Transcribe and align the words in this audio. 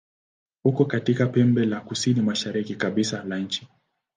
Uko 0.65 0.85
katika 0.85 1.25
pembe 1.27 1.65
la 1.65 1.79
kusini-mashariki 1.81 2.75
kabisa 2.75 3.23
la 3.23 3.37
nchi. 3.39 3.67